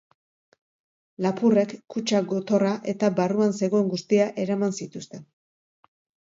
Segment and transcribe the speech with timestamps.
[1.25, 5.29] Lapurrek kutxa gotorra eta barruan zegoen guztia eraman zituzten.